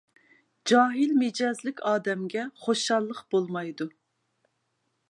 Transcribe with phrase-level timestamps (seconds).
[0.69, 3.91] جاھىل مىجەزلىك ئادەمگە خۇشاللىق بولمايدۇ.